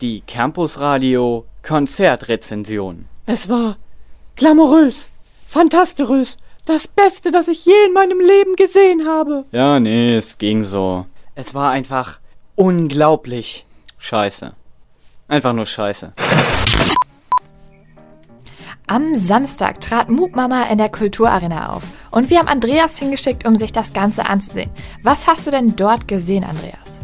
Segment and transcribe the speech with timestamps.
[0.00, 3.04] Die Campus Radio Konzertrezension.
[3.26, 3.76] Es war
[4.34, 5.10] glamourös,
[5.46, 9.44] fantastisch, das Beste, das ich je in meinem Leben gesehen habe.
[9.52, 11.04] Ja, nee, es ging so.
[11.34, 12.18] Es war einfach
[12.54, 13.66] unglaublich.
[13.98, 14.54] Scheiße.
[15.28, 16.14] Einfach nur scheiße.
[18.86, 23.54] Am Samstag trat Moop Mama in der Kulturarena auf und wir haben Andreas hingeschickt, um
[23.54, 24.70] sich das Ganze anzusehen.
[25.02, 26.99] Was hast du denn dort gesehen, Andreas?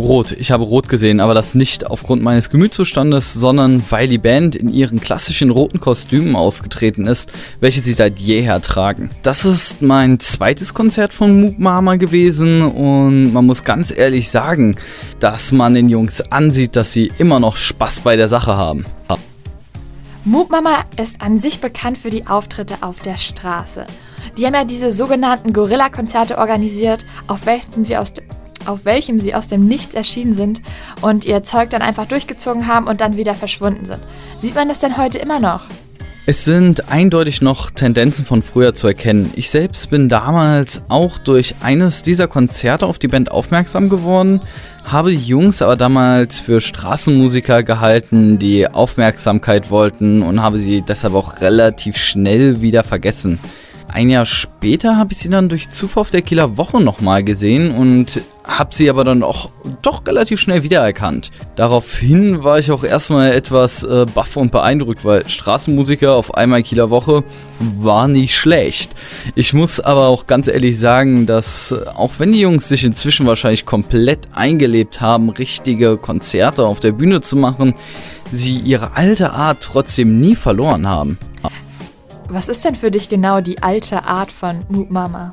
[0.00, 0.32] Rot.
[0.32, 4.68] Ich habe rot gesehen, aber das nicht aufgrund meines Gemütszustandes, sondern weil die Band in
[4.68, 9.10] ihren klassischen roten Kostümen aufgetreten ist, welche sie seit jeher tragen.
[9.22, 14.76] Das ist mein zweites Konzert von Moop Mama gewesen und man muss ganz ehrlich sagen,
[15.20, 18.86] dass man den Jungs ansieht, dass sie immer noch Spaß bei der Sache haben.
[20.24, 23.86] Moop Mama ist an sich bekannt für die Auftritte auf der Straße.
[24.36, 28.12] Die haben ja diese sogenannten Gorilla-Konzerte organisiert, auf welchen sie aus
[28.66, 30.60] auf welchem sie aus dem Nichts erschienen sind
[31.00, 34.00] und ihr Zeug dann einfach durchgezogen haben und dann wieder verschwunden sind.
[34.40, 35.66] Sieht man das denn heute immer noch?
[36.26, 39.32] Es sind eindeutig noch Tendenzen von früher zu erkennen.
[39.34, 44.40] Ich selbst bin damals auch durch eines dieser Konzerte auf die Band aufmerksam geworden,
[44.84, 51.14] habe die Jungs aber damals für Straßenmusiker gehalten, die Aufmerksamkeit wollten und habe sie deshalb
[51.14, 53.40] auch relativ schnell wieder vergessen.
[53.88, 57.74] Ein Jahr später habe ich sie dann durch Zufall auf der Kieler Woche nochmal gesehen
[57.74, 59.48] und habe sie aber dann auch
[59.82, 61.30] doch relativ schnell wiedererkannt.
[61.56, 66.90] Daraufhin war ich auch erstmal etwas äh, baff und beeindruckt, weil Straßenmusiker auf einmal Kieler
[66.90, 67.22] Woche
[67.60, 68.92] war nicht schlecht.
[69.36, 73.26] Ich muss aber auch ganz ehrlich sagen, dass äh, auch wenn die Jungs sich inzwischen
[73.26, 77.74] wahrscheinlich komplett eingelebt haben, richtige Konzerte auf der Bühne zu machen,
[78.32, 81.18] sie ihre alte Art trotzdem nie verloren haben.
[82.28, 85.32] Was ist denn für dich genau die alte Art von Moop Mama?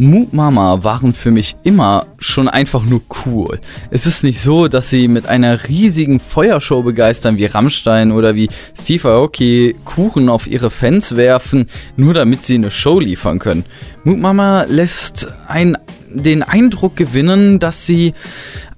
[0.00, 3.58] Moop Mama waren für mich immer schon einfach nur cool.
[3.90, 8.48] Es ist nicht so, dass sie mit einer riesigen Feuershow begeistern wie Rammstein oder wie
[8.80, 13.64] Steve Aoki Kuchen auf ihre Fans werfen, nur damit sie eine Show liefern können.
[14.04, 15.76] Moop Mama lässt einen
[16.14, 18.14] den Eindruck gewinnen, dass sie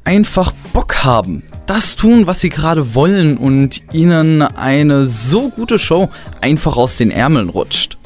[0.05, 6.09] einfach Bock haben, das tun, was sie gerade wollen und ihnen eine so gute Show
[6.41, 8.00] einfach aus den Ärmeln rutscht.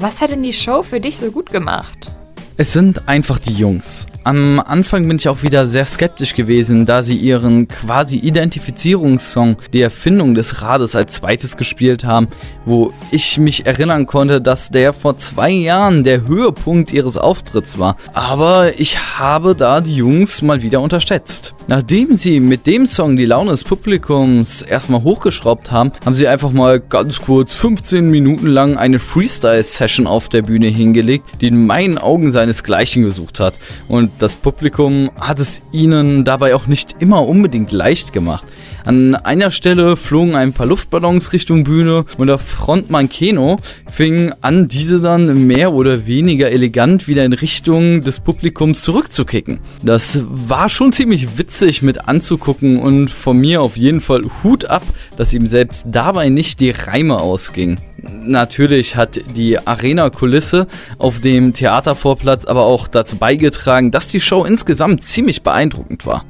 [0.00, 2.12] Was hat denn die Show für dich so gut gemacht?
[2.60, 4.06] Es sind einfach die Jungs.
[4.24, 9.80] Am Anfang bin ich auch wieder sehr skeptisch gewesen, da sie ihren quasi Identifizierungssong, die
[9.80, 12.26] Erfindung des Rades als zweites gespielt haben,
[12.64, 17.96] wo ich mich erinnern konnte, dass der vor zwei Jahren der Höhepunkt ihres Auftritts war.
[18.12, 21.54] Aber ich habe da die Jungs mal wieder unterschätzt.
[21.68, 26.50] Nachdem sie mit dem Song die Laune des Publikums erstmal hochgeschraubt haben, haben sie einfach
[26.50, 31.98] mal ganz kurz 15 Minuten lang eine Freestyle-Session auf der Bühne hingelegt, die in meinen
[31.98, 33.58] Augen seinesgleichen gesucht hat.
[33.88, 38.46] Und das Publikum hat es ihnen dabei auch nicht immer unbedingt leicht gemacht.
[38.84, 43.58] An einer Stelle flogen ein paar Luftballons Richtung Bühne und der Frontmann Keno
[43.90, 49.58] fing an, diese dann mehr oder weniger elegant wieder in Richtung des Publikums zurückzukicken.
[49.82, 54.82] Das war schon ziemlich witzig mit anzugucken und von mir auf jeden Fall Hut ab,
[55.18, 57.76] dass ihm selbst dabei nicht die Reime ausging.
[58.00, 65.04] Natürlich hat die Arena-Kulisse auf dem Theatervorplatz aber auch dazu beigetragen, dass die Show insgesamt
[65.04, 66.24] ziemlich beeindruckend war.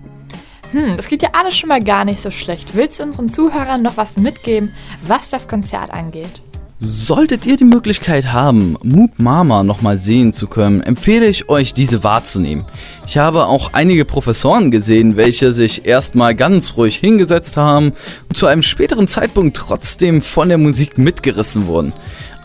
[0.72, 2.70] Hm, das geht ja alles schon mal gar nicht so schlecht.
[2.74, 4.72] Willst du unseren Zuhörern noch was mitgeben,
[5.06, 6.42] was das Konzert angeht?
[6.80, 12.04] Solltet ihr die Möglichkeit haben, Moop Mama nochmal sehen zu können, empfehle ich euch, diese
[12.04, 12.66] wahrzunehmen.
[13.04, 17.94] Ich habe auch einige Professoren gesehen, welche sich erstmal ganz ruhig hingesetzt haben
[18.28, 21.92] und zu einem späteren Zeitpunkt trotzdem von der Musik mitgerissen wurden.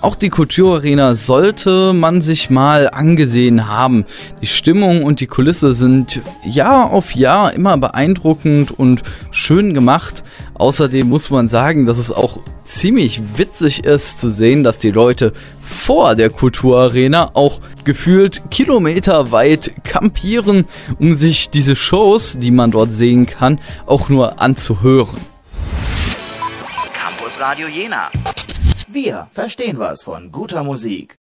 [0.02, 4.04] Auch die Kulturarena sollte man sich mal angesehen haben.
[4.42, 10.26] Die Stimmung und die Kulisse sind Jahr auf Jahr immer beeindruckend und schön gemacht.
[10.56, 12.40] Außerdem muss man sagen, dass es auch
[12.73, 20.67] ziemlich witzig ist zu sehen, dass die Leute vor der Kulturarena auch gefühlt kilometerweit kampieren,
[21.00, 25.22] um sich diese Shows, die man dort sehen kann, auch nur anzuhören.
[26.93, 28.09] Campus Radio Jena.
[28.87, 31.17] Wir verstehen was von guter Musik.